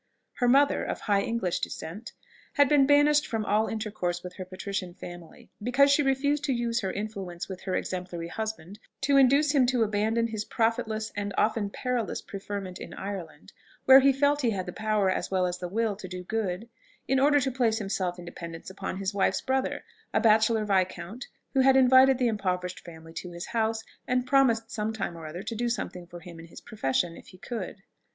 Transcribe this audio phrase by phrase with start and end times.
[0.33, 2.13] Her mother, of high English descent,
[2.53, 6.79] had been banished from all intercourse with her patrician family, because she refused to use
[6.79, 11.69] her influence with her exemplary husband to induce him to abandon his profitless and often
[11.69, 13.53] perilous preferment in Ireland,
[13.85, 16.67] where he felt he had the power as well the will to do good,
[17.07, 19.83] in order to place himself in dependence upon his wife's brother,
[20.15, 24.93] a bachelor viscount who had invited the impoverished family to his house, and promised some
[24.93, 27.83] time or other to do something for him in his profession if he could.